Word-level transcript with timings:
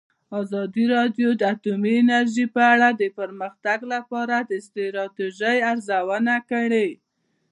ازادي 0.41 0.85
راډیو 0.95 1.29
د 1.35 1.41
اټومي 1.53 1.93
انرژي 2.01 2.45
په 2.55 2.61
اړه 2.73 2.87
د 3.01 3.03
پرمختګ 3.19 3.79
لپاره 3.93 4.35
د 4.49 4.51
ستراتیژۍ 4.67 5.57
ارزونه 5.71 6.35
کړې. 6.49 6.87